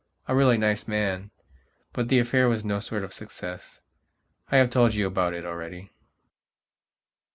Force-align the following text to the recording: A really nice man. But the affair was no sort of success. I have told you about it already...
A 0.27 0.35
really 0.35 0.57
nice 0.57 0.87
man. 0.87 1.29
But 1.93 2.09
the 2.09 2.17
affair 2.17 2.49
was 2.49 2.65
no 2.65 2.79
sort 2.79 3.03
of 3.03 3.13
success. 3.13 3.83
I 4.51 4.57
have 4.57 4.71
told 4.71 4.95
you 4.95 5.05
about 5.05 5.35
it 5.35 5.45
already... 5.45 5.91